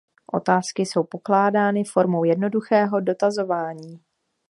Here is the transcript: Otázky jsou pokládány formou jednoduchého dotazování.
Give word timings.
Otázky 0.33 0.81
jsou 0.85 1.03
pokládány 1.03 1.83
formou 1.83 2.23
jednoduchého 2.23 2.99
dotazování. 2.99 3.99